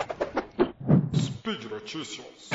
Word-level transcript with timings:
Speed 1.15 1.65
Notícias. 1.65 2.51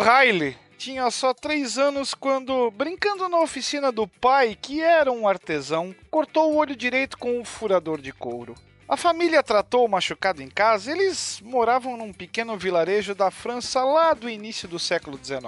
Braille. 0.00 0.56
Tinha 0.78 1.10
só 1.10 1.34
três 1.34 1.76
anos 1.76 2.14
quando, 2.14 2.70
brincando 2.70 3.28
na 3.28 3.38
oficina 3.40 3.92
do 3.92 4.08
pai, 4.08 4.56
que 4.58 4.80
era 4.80 5.12
um 5.12 5.28
artesão, 5.28 5.94
cortou 6.10 6.52
o 6.52 6.56
olho 6.56 6.74
direito 6.74 7.16
com 7.16 7.38
um 7.38 7.44
furador 7.44 8.00
de 8.00 8.12
couro. 8.12 8.54
A 8.90 8.96
família 8.96 9.40
tratou 9.40 9.84
o 9.84 9.88
machucado 9.88 10.42
em 10.42 10.48
casa. 10.48 10.90
Eles 10.90 11.40
moravam 11.44 11.96
num 11.96 12.12
pequeno 12.12 12.56
vilarejo 12.56 13.14
da 13.14 13.30
França 13.30 13.84
lá 13.84 14.12
do 14.14 14.28
início 14.28 14.66
do 14.66 14.80
século 14.80 15.16
XIX. 15.16 15.40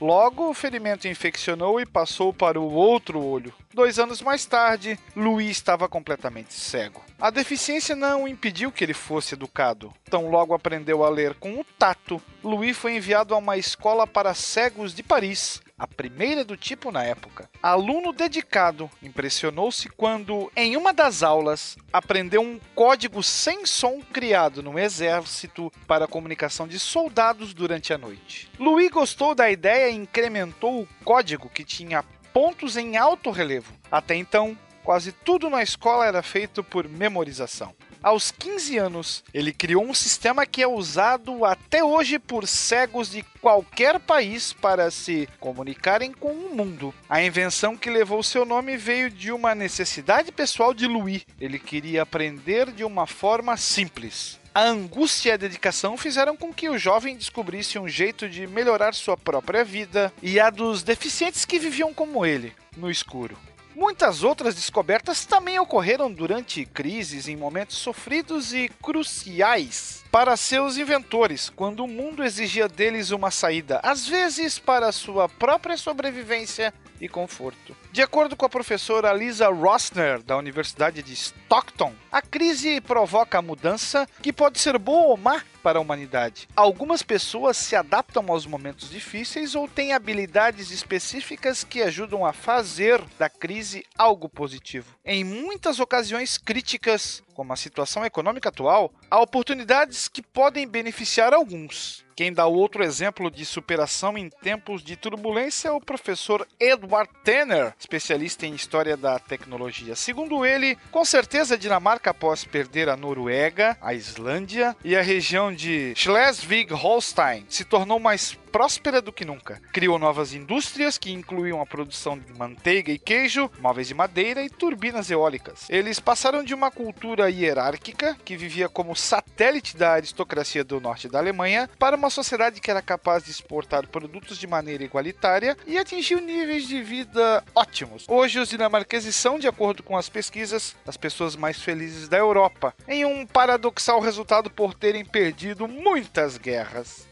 Logo, 0.00 0.50
o 0.50 0.52
ferimento 0.52 1.06
infeccionou 1.06 1.80
e 1.80 1.86
passou 1.86 2.32
para 2.32 2.60
o 2.60 2.72
outro 2.72 3.24
olho. 3.24 3.54
Dois 3.72 4.00
anos 4.00 4.20
mais 4.20 4.44
tarde, 4.46 4.98
Louis 5.14 5.48
estava 5.48 5.88
completamente 5.88 6.52
cego. 6.54 7.00
A 7.20 7.30
deficiência 7.30 7.94
não 7.94 8.26
impediu 8.26 8.72
que 8.72 8.82
ele 8.82 8.94
fosse 8.94 9.34
educado. 9.34 9.94
Tão 10.10 10.28
logo 10.28 10.52
aprendeu 10.52 11.04
a 11.04 11.08
ler 11.08 11.34
com 11.34 11.60
o 11.60 11.64
tato, 11.78 12.20
Louis 12.42 12.76
foi 12.76 12.96
enviado 12.96 13.32
a 13.32 13.38
uma 13.38 13.56
escola 13.56 14.08
para 14.08 14.34
cegos 14.34 14.92
de 14.92 15.04
Paris, 15.04 15.60
a 15.78 15.86
primeira 15.86 16.44
do 16.44 16.56
tipo 16.56 16.90
na 16.90 17.04
época. 17.04 17.48
Aluno 17.62 18.12
dedicado, 18.12 18.90
impressionou-se 19.02 19.88
quando, 19.90 20.50
em 20.56 20.76
uma 20.76 20.92
das 20.92 21.22
aulas, 21.22 21.76
aprendeu 21.92 22.40
um 22.40 22.58
código 22.74 23.22
sem 23.22 23.64
som 23.64 24.00
criado 24.12 24.62
no 24.62 24.78
exército 24.78 25.72
para 25.86 26.06
a 26.06 26.08
comunicação 26.08 26.66
de 26.66 26.78
soldados 26.78 27.54
durante 27.54 27.92
a 27.92 27.98
noite. 27.98 28.50
Louis 28.58 28.90
gostou 28.90 29.34
da 29.34 29.50
ideia 29.50 29.90
e 29.90 29.94
incrementou 29.96 30.82
o 30.82 30.88
código 31.04 31.48
que 31.48 31.64
tinha 31.64 32.02
pontos 32.32 32.76
em 32.76 32.96
alto 32.96 33.30
relevo. 33.30 33.72
Até 33.90 34.14
então, 34.14 34.56
quase 34.82 35.12
tudo 35.12 35.48
na 35.48 35.62
escola 35.62 36.06
era 36.06 36.22
feito 36.22 36.64
por 36.64 36.88
memorização. 36.88 37.74
Aos 38.02 38.30
15 38.30 38.78
anos, 38.78 39.24
ele 39.34 39.52
criou 39.52 39.84
um 39.84 39.92
sistema 39.92 40.46
que 40.46 40.62
é 40.62 40.68
usado 40.68 41.44
até 41.44 41.82
hoje 41.82 42.18
por 42.18 42.46
cegos 42.46 43.10
de 43.10 43.22
qualquer 43.40 43.98
país 43.98 44.52
para 44.52 44.90
se 44.90 45.28
comunicarem 45.40 46.12
com 46.12 46.32
o 46.32 46.54
mundo. 46.54 46.94
A 47.08 47.22
invenção 47.22 47.76
que 47.76 47.90
levou 47.90 48.22
seu 48.22 48.44
nome 48.44 48.76
veio 48.76 49.10
de 49.10 49.32
uma 49.32 49.54
necessidade 49.54 50.30
pessoal 50.30 50.72
de 50.72 50.86
Louis. 50.86 51.26
Ele 51.40 51.58
queria 51.58 52.02
aprender 52.02 52.70
de 52.70 52.84
uma 52.84 53.06
forma 53.06 53.56
simples. 53.56 54.38
A 54.54 54.62
angústia 54.62 55.30
e 55.30 55.32
a 55.32 55.36
dedicação 55.36 55.96
fizeram 55.96 56.36
com 56.36 56.52
que 56.52 56.68
o 56.68 56.78
jovem 56.78 57.16
descobrisse 57.16 57.78
um 57.78 57.88
jeito 57.88 58.28
de 58.28 58.46
melhorar 58.46 58.94
sua 58.94 59.16
própria 59.16 59.64
vida 59.64 60.12
e 60.22 60.40
a 60.40 60.50
dos 60.50 60.82
deficientes 60.82 61.44
que 61.44 61.58
viviam 61.58 61.92
como 61.94 62.24
ele, 62.24 62.52
no 62.76 62.90
escuro. 62.90 63.36
Muitas 63.78 64.24
outras 64.24 64.56
descobertas 64.56 65.24
também 65.24 65.56
ocorreram 65.60 66.12
durante 66.12 66.64
crises 66.64 67.28
em 67.28 67.36
momentos 67.36 67.76
sofridos 67.76 68.52
e 68.52 68.68
cruciais 68.82 70.02
para 70.10 70.36
seus 70.36 70.76
inventores, 70.76 71.48
quando 71.48 71.84
o 71.84 71.86
mundo 71.86 72.24
exigia 72.24 72.66
deles 72.66 73.12
uma 73.12 73.30
saída, 73.30 73.78
às 73.84 74.04
vezes 74.04 74.58
para 74.58 74.90
sua 74.90 75.28
própria 75.28 75.76
sobrevivência 75.76 76.74
e 77.00 77.08
conforto. 77.08 77.76
De 77.92 78.02
acordo 78.02 78.34
com 78.34 78.44
a 78.44 78.48
professora 78.48 79.12
Lisa 79.12 79.48
Rossner, 79.48 80.24
da 80.24 80.36
Universidade 80.36 81.00
de 81.00 81.12
Stockton, 81.12 81.94
a 82.10 82.20
crise 82.20 82.80
provoca 82.80 83.38
a 83.38 83.42
mudança 83.42 84.08
que 84.20 84.32
pode 84.32 84.58
ser 84.58 84.76
boa 84.76 85.10
ou 85.10 85.16
má 85.16 85.40
para 85.62 85.78
a 85.78 85.82
humanidade. 85.82 86.48
Algumas 86.56 87.02
pessoas 87.02 87.56
se 87.56 87.76
adaptam 87.76 88.24
aos 88.28 88.46
momentos 88.46 88.90
difíceis 88.90 89.54
ou 89.54 89.68
têm 89.68 89.92
habilidades 89.92 90.70
específicas 90.70 91.64
que 91.64 91.82
ajudam 91.82 92.24
a 92.24 92.32
fazer 92.32 93.02
da 93.18 93.28
crise 93.28 93.84
algo 93.96 94.28
positivo. 94.28 94.94
Em 95.04 95.24
muitas 95.24 95.80
ocasiões 95.80 96.38
críticas, 96.38 97.22
como 97.34 97.52
a 97.52 97.56
situação 97.56 98.04
econômica 98.04 98.48
atual, 98.48 98.92
há 99.10 99.20
oportunidades 99.20 100.08
que 100.08 100.22
podem 100.22 100.66
beneficiar 100.66 101.32
alguns. 101.32 102.04
Quem 102.18 102.32
dá 102.32 102.46
outro 102.46 102.82
exemplo 102.82 103.30
de 103.30 103.44
superação 103.44 104.18
em 104.18 104.28
tempos 104.28 104.82
de 104.82 104.96
turbulência 104.96 105.68
é 105.68 105.70
o 105.70 105.80
professor 105.80 106.44
Edward 106.58 107.08
Tanner, 107.22 107.72
especialista 107.78 108.44
em 108.44 108.56
história 108.56 108.96
da 108.96 109.20
tecnologia. 109.20 109.94
Segundo 109.94 110.44
ele, 110.44 110.76
com 110.90 111.04
certeza 111.04 111.54
a 111.54 111.56
Dinamarca, 111.56 112.10
após 112.10 112.44
perder 112.44 112.88
a 112.88 112.96
Noruega, 112.96 113.78
a 113.80 113.94
Islândia 113.94 114.76
e 114.82 114.96
a 114.96 115.00
região 115.00 115.47
de 115.52 115.92
Schleswig-Holstein, 115.94 117.44
se 117.48 117.64
tornou 117.64 117.98
mais 117.98 118.36
próspera 118.48 119.00
do 119.00 119.12
que 119.12 119.24
nunca. 119.24 119.60
Criou 119.72 119.98
novas 119.98 120.32
indústrias 120.32 120.98
que 120.98 121.12
incluíam 121.12 121.60
a 121.60 121.66
produção 121.66 122.18
de 122.18 122.32
manteiga 122.36 122.90
e 122.90 122.98
queijo, 122.98 123.50
móveis 123.60 123.88
de 123.88 123.94
madeira 123.94 124.42
e 124.42 124.50
turbinas 124.50 125.10
eólicas. 125.10 125.66
Eles 125.68 126.00
passaram 126.00 126.42
de 126.42 126.54
uma 126.54 126.70
cultura 126.70 127.30
hierárquica, 127.30 128.16
que 128.24 128.36
vivia 128.36 128.68
como 128.68 128.96
satélite 128.96 129.76
da 129.76 129.92
aristocracia 129.92 130.64
do 130.64 130.80
norte 130.80 131.08
da 131.08 131.18
Alemanha, 131.18 131.68
para 131.78 131.96
uma 131.96 132.10
sociedade 132.10 132.60
que 132.60 132.70
era 132.70 132.82
capaz 132.82 133.24
de 133.24 133.30
exportar 133.30 133.86
produtos 133.86 134.38
de 134.38 134.46
maneira 134.46 134.84
igualitária 134.84 135.56
e 135.66 135.78
atingiu 135.78 136.20
níveis 136.20 136.66
de 136.66 136.82
vida 136.82 137.44
ótimos. 137.54 138.04
Hoje, 138.08 138.38
os 138.38 138.48
dinamarqueses 138.48 139.14
são, 139.14 139.38
de 139.38 139.46
acordo 139.48 139.82
com 139.82 139.96
as 139.96 140.08
pesquisas, 140.08 140.74
as 140.86 140.96
pessoas 140.96 141.36
mais 141.36 141.60
felizes 141.60 142.08
da 142.08 142.16
Europa, 142.16 142.74
em 142.86 143.04
um 143.04 143.26
paradoxal 143.26 144.00
resultado 144.00 144.50
por 144.50 144.74
terem 144.74 145.04
perdido 145.04 145.66
muitas 145.66 146.38
guerras. 146.38 147.07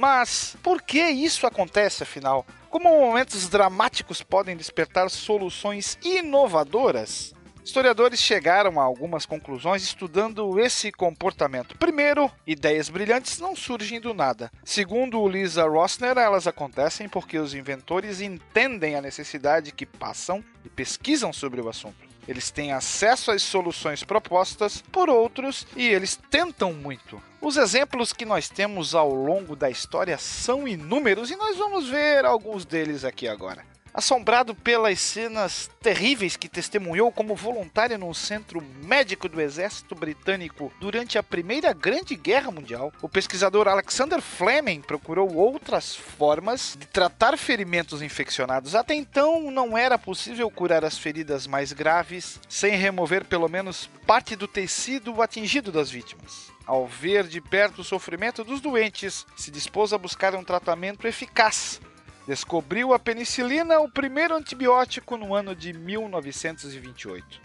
Mas 0.00 0.56
por 0.62 0.80
que 0.80 0.98
isso 1.10 1.46
acontece 1.46 2.04
afinal? 2.04 2.46
Como 2.70 2.88
momentos 2.88 3.50
dramáticos 3.50 4.22
podem 4.22 4.56
despertar 4.56 5.10
soluções 5.10 5.98
inovadoras? 6.02 7.34
Historiadores 7.62 8.18
chegaram 8.18 8.80
a 8.80 8.82
algumas 8.82 9.26
conclusões 9.26 9.82
estudando 9.82 10.58
esse 10.58 10.90
comportamento. 10.90 11.76
Primeiro, 11.76 12.32
ideias 12.46 12.88
brilhantes 12.88 13.38
não 13.38 13.54
surgem 13.54 14.00
do 14.00 14.14
nada. 14.14 14.50
Segundo 14.64 15.28
Lisa 15.28 15.68
Rossner, 15.68 16.16
elas 16.16 16.46
acontecem 16.46 17.06
porque 17.06 17.38
os 17.38 17.52
inventores 17.52 18.22
entendem 18.22 18.94
a 18.94 19.02
necessidade 19.02 19.70
que 19.70 19.84
passam 19.84 20.42
e 20.64 20.70
pesquisam 20.70 21.30
sobre 21.30 21.60
o 21.60 21.68
assunto. 21.68 22.09
Eles 22.30 22.48
têm 22.48 22.70
acesso 22.70 23.32
às 23.32 23.42
soluções 23.42 24.04
propostas 24.04 24.80
por 24.92 25.10
outros 25.10 25.66
e 25.74 25.88
eles 25.88 26.14
tentam 26.30 26.72
muito. 26.72 27.20
Os 27.40 27.56
exemplos 27.56 28.12
que 28.12 28.24
nós 28.24 28.48
temos 28.48 28.94
ao 28.94 29.12
longo 29.12 29.56
da 29.56 29.68
história 29.68 30.16
são 30.16 30.68
inúmeros 30.68 31.32
e 31.32 31.34
nós 31.34 31.56
vamos 31.56 31.88
ver 31.88 32.24
alguns 32.24 32.64
deles 32.64 33.04
aqui 33.04 33.26
agora. 33.26 33.69
Assombrado 33.92 34.54
pelas 34.54 35.00
cenas 35.00 35.68
terríveis 35.82 36.36
que 36.36 36.48
testemunhou 36.48 37.10
como 37.10 37.34
voluntário 37.34 37.98
no 37.98 38.14
centro 38.14 38.62
médico 38.84 39.28
do 39.28 39.40
exército 39.40 39.96
britânico 39.96 40.72
durante 40.80 41.18
a 41.18 41.22
Primeira 41.22 41.72
Grande 41.72 42.14
Guerra 42.14 42.52
Mundial, 42.52 42.92
o 43.02 43.08
pesquisador 43.08 43.66
Alexander 43.66 44.20
Fleming 44.20 44.80
procurou 44.80 45.34
outras 45.34 45.96
formas 45.96 46.76
de 46.78 46.86
tratar 46.86 47.36
ferimentos 47.36 48.00
infeccionados. 48.00 48.76
Até 48.76 48.94
então, 48.94 49.50
não 49.50 49.76
era 49.76 49.98
possível 49.98 50.48
curar 50.50 50.84
as 50.84 50.96
feridas 50.96 51.46
mais 51.48 51.72
graves 51.72 52.38
sem 52.48 52.76
remover 52.76 53.24
pelo 53.24 53.48
menos 53.48 53.90
parte 54.06 54.36
do 54.36 54.46
tecido 54.46 55.20
atingido 55.20 55.72
das 55.72 55.90
vítimas. 55.90 56.52
Ao 56.64 56.86
ver 56.86 57.26
de 57.26 57.40
perto 57.40 57.80
o 57.80 57.84
sofrimento 57.84 58.44
dos 58.44 58.60
doentes, 58.60 59.26
se 59.36 59.50
dispôs 59.50 59.92
a 59.92 59.98
buscar 59.98 60.36
um 60.36 60.44
tratamento 60.44 61.08
eficaz 61.08 61.80
descobriu 62.30 62.94
a 62.94 62.98
penicilina, 62.98 63.80
o 63.80 63.88
primeiro 63.88 64.36
antibiótico, 64.36 65.16
no 65.16 65.34
ano 65.34 65.52
de 65.52 65.72
1928. 65.72 67.40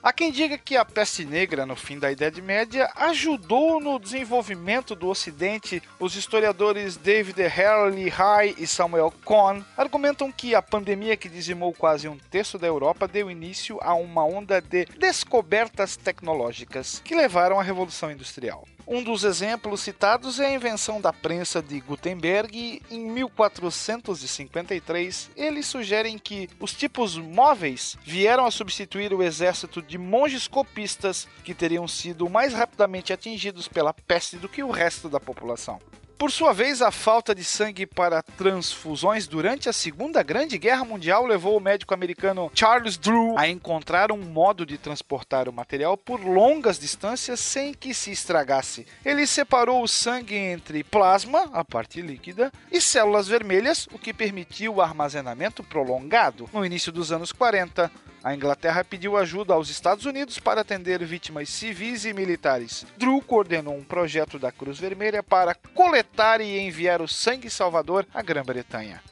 Há 0.00 0.12
quem 0.12 0.30
diga 0.30 0.56
que 0.56 0.76
a 0.76 0.84
peste 0.84 1.24
negra, 1.24 1.66
no 1.66 1.74
fim 1.74 1.98
da 1.98 2.12
Idade 2.12 2.40
Média, 2.40 2.88
ajudou 2.94 3.80
no 3.80 3.98
desenvolvimento 3.98 4.94
do 4.94 5.08
Ocidente. 5.08 5.82
Os 5.98 6.14
historiadores 6.14 6.96
David 6.96 7.42
Harley 7.42 8.08
High 8.08 8.54
e 8.56 8.68
Samuel 8.68 9.12
Cohn 9.24 9.64
argumentam 9.76 10.30
que 10.30 10.54
a 10.54 10.62
pandemia 10.62 11.16
que 11.16 11.28
dizimou 11.28 11.72
quase 11.72 12.06
um 12.06 12.16
terço 12.16 12.56
da 12.56 12.68
Europa 12.68 13.08
deu 13.08 13.28
início 13.28 13.80
a 13.82 13.94
uma 13.94 14.24
onda 14.24 14.60
de 14.60 14.84
descobertas 14.96 15.96
tecnológicas 15.96 17.02
que 17.04 17.16
levaram 17.16 17.58
à 17.58 17.64
Revolução 17.64 18.12
Industrial. 18.12 18.64
Um 18.92 19.04
dos 19.04 19.22
exemplos 19.22 19.82
citados 19.82 20.40
é 20.40 20.46
a 20.46 20.52
invenção 20.52 21.00
da 21.00 21.12
prensa 21.12 21.62
de 21.62 21.78
Gutenberg 21.78 22.82
em 22.90 23.08
1453. 23.08 25.30
Eles 25.36 25.66
sugerem 25.66 26.18
que 26.18 26.50
os 26.58 26.74
tipos 26.74 27.16
móveis 27.16 27.96
vieram 28.02 28.44
a 28.44 28.50
substituir 28.50 29.14
o 29.14 29.22
exército 29.22 29.80
de 29.80 29.96
monges 29.96 30.48
copistas 30.48 31.28
que 31.44 31.54
teriam 31.54 31.86
sido 31.86 32.28
mais 32.28 32.52
rapidamente 32.52 33.12
atingidos 33.12 33.68
pela 33.68 33.94
peste 33.94 34.38
do 34.38 34.48
que 34.48 34.60
o 34.60 34.72
resto 34.72 35.08
da 35.08 35.20
população. 35.20 35.78
Por 36.20 36.30
sua 36.30 36.52
vez, 36.52 36.82
a 36.82 36.90
falta 36.90 37.34
de 37.34 37.42
sangue 37.42 37.86
para 37.86 38.22
transfusões 38.22 39.26
durante 39.26 39.70
a 39.70 39.72
Segunda 39.72 40.22
Grande 40.22 40.58
Guerra 40.58 40.84
Mundial 40.84 41.24
levou 41.24 41.56
o 41.56 41.60
médico 41.60 41.94
americano 41.94 42.52
Charles 42.54 42.98
Drew 42.98 43.38
a 43.38 43.48
encontrar 43.48 44.12
um 44.12 44.18
modo 44.18 44.66
de 44.66 44.76
transportar 44.76 45.48
o 45.48 45.52
material 45.52 45.96
por 45.96 46.20
longas 46.20 46.78
distâncias 46.78 47.40
sem 47.40 47.72
que 47.72 47.94
se 47.94 48.10
estragasse. 48.10 48.86
Ele 49.02 49.26
separou 49.26 49.82
o 49.82 49.88
sangue 49.88 50.36
entre 50.36 50.84
plasma, 50.84 51.48
a 51.54 51.64
parte 51.64 52.02
líquida, 52.02 52.52
e 52.70 52.82
células 52.82 53.26
vermelhas, 53.26 53.88
o 53.90 53.98
que 53.98 54.12
permitiu 54.12 54.74
o 54.74 54.82
armazenamento 54.82 55.62
prolongado. 55.62 56.50
No 56.52 56.66
início 56.66 56.92
dos 56.92 57.10
anos 57.12 57.32
40, 57.32 57.90
a 58.22 58.34
Inglaterra 58.34 58.84
pediu 58.84 59.16
ajuda 59.16 59.54
aos 59.54 59.70
Estados 59.70 60.04
Unidos 60.04 60.38
para 60.38 60.60
atender 60.60 61.04
vítimas 61.04 61.48
civis 61.48 62.04
e 62.04 62.12
militares. 62.12 62.86
Drew 62.96 63.20
coordenou 63.22 63.74
um 63.74 63.84
projeto 63.84 64.38
da 64.38 64.52
Cruz 64.52 64.78
Vermelha 64.78 65.22
para 65.22 65.54
coletar 65.74 66.40
e 66.40 66.58
enviar 66.58 67.00
o 67.00 67.08
sangue 67.08 67.48
salvador 67.48 68.06
à 68.12 68.20
Grã-Bretanha. 68.22 69.02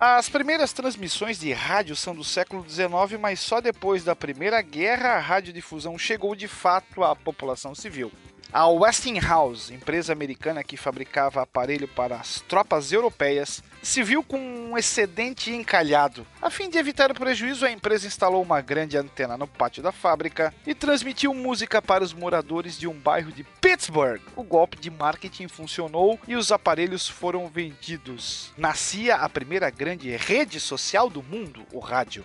As 0.00 0.28
primeiras 0.28 0.72
transmissões 0.72 1.40
de 1.40 1.52
rádio 1.52 1.96
são 1.96 2.14
do 2.14 2.22
século 2.22 2.64
XIX, 2.68 3.18
mas 3.20 3.40
só 3.40 3.60
depois 3.60 4.04
da 4.04 4.14
Primeira 4.14 4.62
Guerra 4.62 5.14
a 5.14 5.18
radiodifusão 5.18 5.98
chegou 5.98 6.36
de 6.36 6.46
fato 6.46 7.02
à 7.02 7.16
população 7.16 7.74
civil. 7.74 8.12
A 8.52 8.66
Westinghouse, 8.68 9.74
empresa 9.74 10.12
americana 10.12 10.62
que 10.62 10.76
fabricava 10.76 11.42
aparelho 11.42 11.88
para 11.88 12.16
as 12.16 12.40
tropas 12.42 12.92
europeias, 12.92 13.62
se 13.82 14.02
viu 14.02 14.22
com 14.22 14.38
um 14.38 14.76
excedente 14.76 15.52
encalhado. 15.52 16.26
A 16.40 16.50
fim 16.50 16.68
de 16.68 16.78
evitar 16.78 17.10
o 17.10 17.14
prejuízo, 17.14 17.64
a 17.64 17.70
empresa 17.70 18.06
instalou 18.06 18.42
uma 18.42 18.60
grande 18.60 18.96
antena 18.96 19.36
no 19.36 19.46
pátio 19.46 19.82
da 19.82 19.92
fábrica 19.92 20.54
e 20.66 20.74
transmitiu 20.74 21.32
música 21.34 21.80
para 21.80 22.04
os 22.04 22.12
moradores 22.12 22.78
de 22.78 22.86
um 22.86 22.94
bairro 22.94 23.32
de 23.32 23.44
Pittsburgh. 23.44 24.20
O 24.36 24.42
golpe 24.42 24.76
de 24.78 24.90
marketing 24.90 25.48
funcionou 25.48 26.18
e 26.26 26.36
os 26.36 26.52
aparelhos 26.52 27.08
foram 27.08 27.48
vendidos. 27.48 28.52
Nascia 28.56 29.16
a 29.16 29.28
primeira 29.28 29.70
grande 29.70 30.14
rede 30.16 30.60
social 30.60 31.08
do 31.08 31.22
mundo, 31.22 31.64
o 31.72 31.78
rádio. 31.78 32.24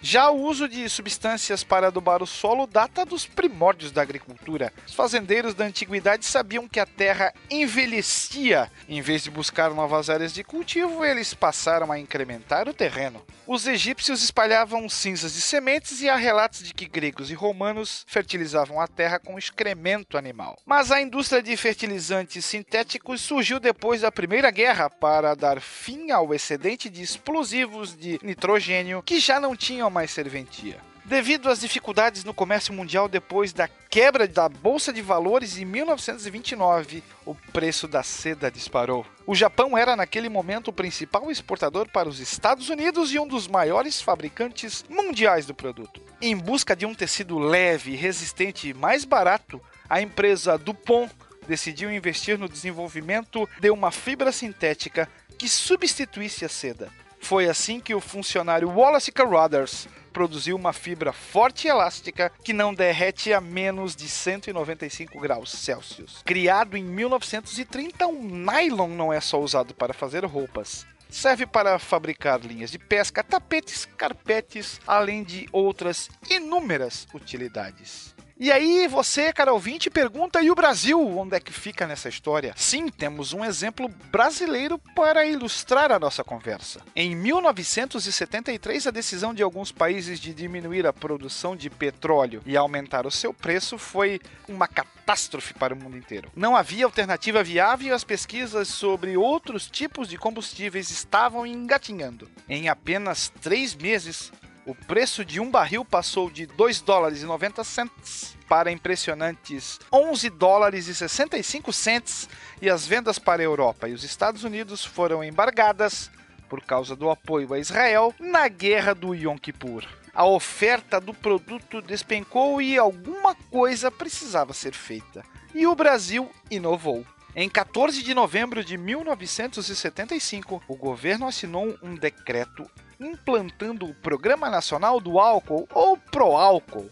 Já 0.00 0.30
o 0.30 0.42
uso 0.42 0.68
de 0.68 0.88
substâncias 0.88 1.64
para 1.64 1.88
adubar 1.88 2.22
o 2.22 2.26
solo 2.26 2.66
data 2.66 3.04
dos 3.04 3.26
primórdios 3.26 3.90
da 3.90 4.02
agricultura. 4.02 4.72
Os 4.86 4.94
fazendeiros 4.94 5.54
da 5.54 5.64
antiguidade 5.64 6.24
sabiam 6.24 6.68
que 6.68 6.78
a 6.78 6.86
terra 6.86 7.32
envelhecia. 7.50 8.70
Em 8.88 9.00
vez 9.00 9.22
de 9.24 9.30
buscar 9.30 9.70
novas 9.70 10.10
áreas 10.10 10.32
de 10.32 10.44
cultivo, 10.44 11.04
eles 11.04 11.34
passaram 11.34 11.90
a 11.90 11.98
incrementar 11.98 12.68
o 12.68 12.74
terreno. 12.74 13.24
Os 13.46 13.66
egípcios 13.66 14.22
espalhavam 14.22 14.88
cinzas 14.88 15.34
de 15.34 15.40
sementes 15.40 16.02
e 16.02 16.08
há 16.08 16.16
relatos 16.16 16.62
de 16.62 16.74
que 16.74 16.86
gregos 16.86 17.30
e 17.30 17.34
romanos 17.34 18.04
fertilizavam 18.06 18.80
a 18.80 18.86
terra 18.88 19.18
com 19.18 19.38
excremento 19.38 20.18
animal. 20.18 20.58
Mas 20.66 20.90
a 20.90 21.00
indústria 21.00 21.42
de 21.42 21.56
fertilizantes 21.56 22.44
sintéticos 22.44 23.20
surgiu 23.20 23.58
depois 23.58 24.02
da 24.02 24.12
Primeira 24.12 24.50
Guerra 24.50 24.90
para 24.90 25.34
dar 25.34 25.60
fim 25.60 26.10
ao 26.10 26.34
excedente 26.34 26.90
de 26.90 27.02
explosivos 27.02 27.96
de 27.96 28.18
nitrogênio 28.22 29.02
que 29.02 29.18
já 29.18 29.40
não 29.40 29.56
tinham 29.56 29.85
mais 29.90 30.10
serventia. 30.10 30.78
Devido 31.06 31.48
às 31.48 31.60
dificuldades 31.60 32.24
no 32.24 32.34
comércio 32.34 32.74
mundial 32.74 33.08
depois 33.08 33.52
da 33.52 33.68
quebra 33.88 34.26
da 34.26 34.48
bolsa 34.48 34.92
de 34.92 35.00
valores 35.00 35.56
em 35.56 35.64
1929, 35.64 37.00
o 37.24 37.32
preço 37.52 37.86
da 37.86 38.02
seda 38.02 38.50
disparou. 38.50 39.06
O 39.24 39.32
Japão 39.32 39.78
era 39.78 39.94
naquele 39.94 40.28
momento 40.28 40.68
o 40.68 40.72
principal 40.72 41.30
exportador 41.30 41.88
para 41.88 42.08
os 42.08 42.18
Estados 42.18 42.70
Unidos 42.70 43.12
e 43.12 43.20
um 43.20 43.28
dos 43.28 43.46
maiores 43.46 44.00
fabricantes 44.02 44.84
mundiais 44.88 45.46
do 45.46 45.54
produto. 45.54 46.02
Em 46.20 46.36
busca 46.36 46.74
de 46.74 46.84
um 46.84 46.92
tecido 46.92 47.38
leve, 47.38 47.94
resistente 47.94 48.68
e 48.68 48.74
mais 48.74 49.04
barato, 49.04 49.62
a 49.88 50.02
empresa 50.02 50.58
Dupont 50.58 51.08
decidiu 51.46 51.88
investir 51.92 52.36
no 52.36 52.48
desenvolvimento 52.48 53.48
de 53.60 53.70
uma 53.70 53.92
fibra 53.92 54.32
sintética 54.32 55.08
que 55.38 55.48
substituísse 55.48 56.44
a 56.44 56.48
seda. 56.48 56.90
Foi 57.26 57.48
assim 57.48 57.80
que 57.80 57.92
o 57.92 58.00
funcionário 58.00 58.70
Wallace 58.70 59.10
Carothers 59.10 59.88
produziu 60.12 60.54
uma 60.54 60.72
fibra 60.72 61.12
forte 61.12 61.66
e 61.66 61.70
elástica 61.70 62.30
que 62.44 62.52
não 62.52 62.72
derrete 62.72 63.32
a 63.32 63.40
menos 63.40 63.96
de 63.96 64.08
195 64.08 65.18
graus 65.18 65.50
Celsius. 65.50 66.22
Criado 66.24 66.76
em 66.76 66.84
1930, 66.84 68.06
o 68.06 68.22
nylon 68.22 68.90
não 68.90 69.12
é 69.12 69.20
só 69.20 69.40
usado 69.40 69.74
para 69.74 69.92
fazer 69.92 70.24
roupas. 70.24 70.86
Serve 71.10 71.46
para 71.46 71.80
fabricar 71.80 72.38
linhas 72.38 72.70
de 72.70 72.78
pesca, 72.78 73.24
tapetes, 73.24 73.86
carpetes, 73.96 74.80
além 74.86 75.24
de 75.24 75.48
outras 75.50 76.08
inúmeras 76.30 77.08
utilidades. 77.12 78.14
E 78.38 78.52
aí 78.52 78.86
você, 78.86 79.32
cara 79.32 79.54
ouvinte, 79.54 79.88
pergunta: 79.88 80.42
e 80.42 80.50
o 80.50 80.54
Brasil? 80.54 81.00
Onde 81.00 81.36
é 81.36 81.40
que 81.40 81.52
fica 81.52 81.86
nessa 81.86 82.10
história? 82.10 82.52
Sim, 82.54 82.88
temos 82.88 83.32
um 83.32 83.42
exemplo 83.42 83.88
brasileiro 84.10 84.78
para 84.94 85.24
ilustrar 85.24 85.90
a 85.90 85.98
nossa 85.98 86.22
conversa. 86.22 86.82
Em 86.94 87.16
1973, 87.16 88.86
a 88.86 88.90
decisão 88.90 89.32
de 89.32 89.42
alguns 89.42 89.72
países 89.72 90.20
de 90.20 90.34
diminuir 90.34 90.86
a 90.86 90.92
produção 90.92 91.56
de 91.56 91.70
petróleo 91.70 92.42
e 92.44 92.58
aumentar 92.58 93.06
o 93.06 93.10
seu 93.10 93.32
preço 93.32 93.78
foi 93.78 94.20
uma 94.46 94.68
catástrofe 94.68 95.54
para 95.54 95.72
o 95.72 95.76
mundo 95.76 95.96
inteiro. 95.96 96.30
Não 96.36 96.54
havia 96.54 96.84
alternativa 96.84 97.42
viável 97.42 97.88
e 97.88 97.92
as 97.92 98.04
pesquisas 98.04 98.68
sobre 98.68 99.16
outros 99.16 99.66
tipos 99.66 100.08
de 100.08 100.18
combustíveis 100.18 100.90
estavam 100.90 101.46
engatinhando. 101.46 102.28
Em 102.46 102.68
apenas 102.68 103.32
três 103.40 103.74
meses, 103.74 104.30
o 104.66 104.74
preço 104.74 105.24
de 105.24 105.38
um 105.40 105.48
barril 105.48 105.84
passou 105.84 106.28
de 106.28 106.44
2 106.44 106.80
dólares 106.80 107.22
e 107.22 107.24
90 107.24 107.62
cents 107.62 108.36
para 108.48 108.70
impressionantes 108.70 109.78
11 109.92 110.28
dólares 110.30 110.88
e 110.88 110.94
65 110.94 111.72
cents 111.72 112.28
e 112.60 112.68
as 112.68 112.84
vendas 112.84 113.18
para 113.18 113.40
a 113.40 113.44
Europa 113.44 113.88
e 113.88 113.94
os 113.94 114.02
Estados 114.02 114.42
Unidos 114.42 114.84
foram 114.84 115.22
embargadas 115.22 116.10
por 116.48 116.60
causa 116.60 116.96
do 116.96 117.08
apoio 117.08 117.54
a 117.54 117.58
Israel 117.58 118.12
na 118.18 118.48
guerra 118.48 118.94
do 118.94 119.14
Yom 119.14 119.38
Kippur. 119.38 119.84
A 120.12 120.24
oferta 120.24 121.00
do 121.00 121.14
produto 121.14 121.80
despencou 121.80 122.60
e 122.60 122.76
alguma 122.78 123.34
coisa 123.34 123.90
precisava 123.90 124.52
ser 124.52 124.72
feita. 124.72 125.22
E 125.54 125.66
o 125.66 125.74
Brasil 125.74 126.30
inovou. 126.50 127.04
Em 127.38 127.50
14 127.50 128.02
de 128.02 128.14
novembro 128.14 128.64
de 128.64 128.78
1975, 128.78 130.62
o 130.66 130.74
governo 130.74 131.28
assinou 131.28 131.76
um 131.82 131.94
decreto 131.94 132.64
implantando 132.98 133.84
o 133.84 133.94
Programa 133.94 134.48
Nacional 134.48 134.98
do 134.98 135.20
Álcool, 135.20 135.68
ou 135.74 135.98
Proálcool, 135.98 136.90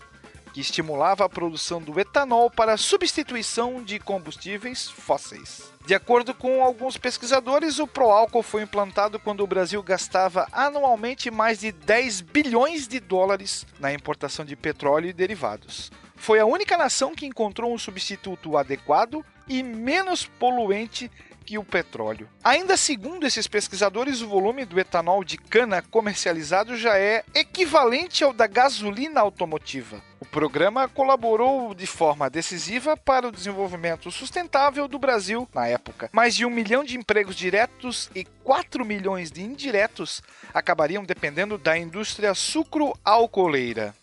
que 0.53 0.61
estimulava 0.61 1.25
a 1.25 1.31
produção 1.31 1.81
do 1.81 1.99
etanol 1.99 2.51
para 2.51 2.77
substituição 2.77 3.83
de 3.83 3.99
combustíveis 3.99 4.91
fósseis. 4.91 5.73
De 5.87 5.95
acordo 5.95 6.35
com 6.35 6.63
alguns 6.63 6.99
pesquisadores, 6.99 7.79
o 7.79 7.87
Proálcool 7.87 8.43
foi 8.43 8.65
implantado 8.65 9.19
quando 9.19 9.43
o 9.43 9.47
Brasil 9.47 9.83
gastava 9.83 10.47
anualmente 10.53 11.31
mais 11.31 11.61
de 11.61 11.73
10 11.73 12.21
bilhões 12.21 12.87
de 12.87 13.01
dólares 13.01 13.67
na 13.81 13.95
importação 13.95 14.45
de 14.45 14.55
petróleo 14.55 15.09
e 15.09 15.15
derivados. 15.15 15.91
Foi 16.15 16.39
a 16.39 16.45
única 16.45 16.77
nação 16.77 17.15
que 17.15 17.25
encontrou 17.25 17.73
um 17.73 17.79
substituto 17.79 18.59
adequado 18.59 19.25
e 19.49 19.63
menos 19.63 20.27
poluente 20.27 21.11
que 21.45 21.59
o 21.59 21.65
petróleo. 21.65 22.29
Ainda 22.43 22.77
segundo 22.77 23.27
esses 23.27 23.47
pesquisadores, 23.47 24.23
o 24.23 24.29
volume 24.29 24.65
do 24.65 24.81
etanol 24.81 25.23
de 25.23 25.37
cana 25.37 25.83
comercializado 25.83 26.77
já 26.77 26.99
é 26.99 27.23
equivalente 27.35 28.25
ao 28.25 28.33
da 28.33 28.47
gasolina 28.47 29.21
automotiva. 29.21 30.03
O 30.19 30.25
programa 30.25 30.89
colaborou 30.89 31.75
de 31.75 31.87
forma 31.87 32.31
decisiva 32.31 32.97
para 32.97 33.29
o 33.29 33.33
desenvolvimento 33.33 34.11
sustentável 34.11 34.89
do 34.89 34.99
Brasil 34.99 35.47
na 35.55 35.67
época. 35.67 36.09
Mais 36.13 36.35
de 36.35 36.47
um 36.47 36.51
milhão 36.51 36.83
de 36.83 36.97
empregos 36.97 37.37
diretos 37.37 38.11
e 38.15 38.25
4 38.43 38.85
milhões 38.85 39.31
de 39.31 39.43
indiretos 39.43 40.23
acabariam 40.53 41.05
dependendo 41.05 41.59
da 41.59 41.77
indústria 41.77 42.35
sucro-alcooleira. 42.35 43.95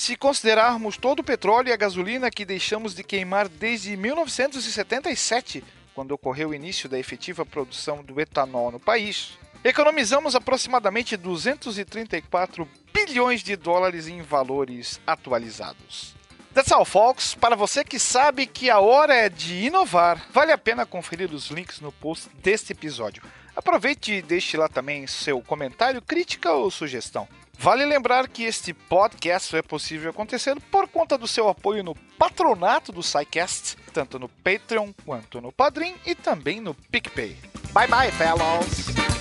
Se 0.00 0.16
considerarmos 0.16 0.96
todo 0.96 1.20
o 1.20 1.22
petróleo 1.22 1.68
e 1.68 1.72
a 1.74 1.76
gasolina 1.76 2.30
que 2.30 2.46
deixamos 2.46 2.94
de 2.94 3.04
queimar 3.04 3.50
desde 3.50 3.98
1977, 3.98 5.62
quando 5.94 6.12
ocorreu 6.12 6.48
o 6.48 6.54
início 6.54 6.88
da 6.88 6.98
efetiva 6.98 7.44
produção 7.44 8.02
do 8.02 8.18
etanol 8.18 8.70
no 8.70 8.80
país, 8.80 9.38
economizamos 9.62 10.34
aproximadamente 10.34 11.18
234 11.18 12.66
bilhões 12.94 13.42
de 13.42 13.54
dólares 13.56 14.08
em 14.08 14.22
valores 14.22 14.98
atualizados. 15.06 16.14
That's 16.54 16.72
all, 16.72 16.86
folks. 16.86 17.34
Para 17.34 17.54
você 17.54 17.84
que 17.84 17.98
sabe 17.98 18.46
que 18.46 18.70
a 18.70 18.80
hora 18.80 19.14
é 19.14 19.28
de 19.28 19.66
inovar, 19.66 20.28
vale 20.32 20.50
a 20.50 20.56
pena 20.56 20.86
conferir 20.86 21.30
os 21.30 21.50
links 21.50 21.78
no 21.78 21.92
post 21.92 22.30
deste 22.42 22.72
episódio. 22.72 23.22
Aproveite 23.54 24.14
e 24.14 24.22
deixe 24.22 24.56
lá 24.56 24.66
também 24.66 25.06
seu 25.06 25.42
comentário, 25.42 26.00
crítica 26.00 26.52
ou 26.52 26.70
sugestão. 26.70 27.28
Vale 27.60 27.84
lembrar 27.84 28.26
que 28.26 28.44
este 28.44 28.72
podcast 28.72 29.54
é 29.54 29.60
possível 29.60 30.08
acontecer 30.08 30.58
por 30.70 30.88
conta 30.88 31.18
do 31.18 31.28
seu 31.28 31.46
apoio 31.46 31.84
no 31.84 31.94
patronato 31.94 32.90
do 32.90 33.02
SciCast, 33.02 33.76
tanto 33.92 34.18
no 34.18 34.30
Patreon 34.30 34.94
quanto 35.04 35.42
no 35.42 35.52
Padrim 35.52 35.94
e 36.06 36.14
também 36.14 36.58
no 36.58 36.72
PicPay. 36.72 37.36
Bye 37.74 37.86
bye, 37.86 38.10
fellows! 38.12 39.19